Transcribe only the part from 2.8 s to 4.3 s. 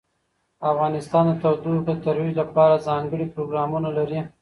ځانګړي پروګرامونه لري.